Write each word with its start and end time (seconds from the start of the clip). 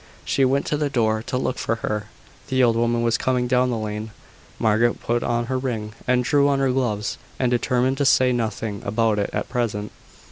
She 0.25 0.43
went 0.45 0.65
to 0.65 0.77
the 0.77 0.89
door 0.89 1.21
to 1.27 1.37
look 1.37 1.59
for 1.59 1.75
her. 1.85 2.07
The 2.47 2.63
old 2.63 2.75
woman 2.75 3.03
was 3.03 3.19
coming 3.19 3.45
down 3.45 3.69
the 3.69 3.77
lane. 3.77 4.09
Margaret 4.57 4.99
put 4.99 5.21
on 5.21 5.45
her 5.45 5.59
ring, 5.59 5.93
and 6.07 6.23
drew 6.23 6.47
on 6.47 6.57
her 6.57 6.71
gloves, 6.71 7.19
and 7.37 7.51
determined 7.51 7.99
to 7.99 8.05
say 8.05 8.31
nothing 8.33 8.81
about 8.83 9.19
it 9.19 9.29
at 9.31 9.47
present. 9.47 9.91